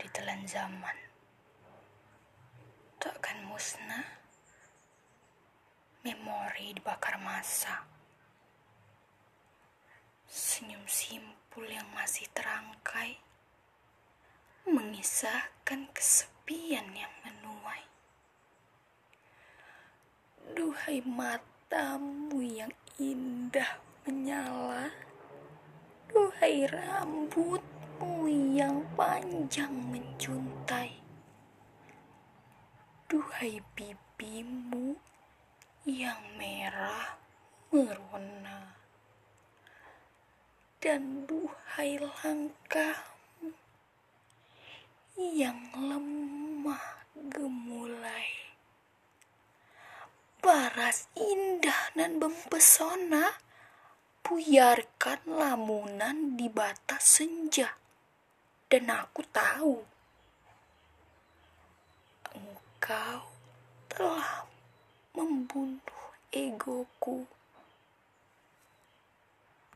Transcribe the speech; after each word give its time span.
ditelan 0.00 0.48
zaman. 0.48 0.96
Takkan 2.96 3.44
musnah, 3.44 4.08
memori 6.00 6.72
dibakar 6.72 7.20
masa. 7.20 7.84
Senyum 10.24 10.80
simpul 10.88 11.68
yang 11.68 11.84
masih 11.92 12.24
terangkai, 12.32 13.20
mengisahkan 14.64 15.92
kesepian 15.92 16.88
yang 16.96 17.12
menuai. 17.20 17.84
Duhai 20.56 21.04
matamu 21.04 22.40
yang 22.40 22.72
indah 22.96 23.76
menyala, 24.08 24.88
duhai 26.08 26.64
rambut 26.64 27.60
yang 28.58 28.77
panjang 28.98 29.94
menjuntai. 29.94 30.90
Duhai 33.06 33.62
pipimu 33.78 34.98
yang 35.86 36.18
merah 36.34 37.14
merona. 37.70 38.74
Dan 40.82 41.30
duhai 41.30 42.02
langkahmu 42.02 43.54
yang 45.14 45.62
lemah 45.78 47.06
gemulai. 47.30 48.50
Paras 50.42 51.06
indah 51.14 51.94
dan 51.94 52.18
mempesona, 52.18 53.38
buyarkan 54.26 55.22
lamunan 55.30 56.34
di 56.34 56.50
batas 56.50 57.22
senja 57.22 57.78
dan 58.68 58.84
aku 58.92 59.24
tahu 59.32 59.80
engkau 62.36 63.20
telah 63.88 64.44
membunuh 65.16 66.12
egoku. 66.28 67.24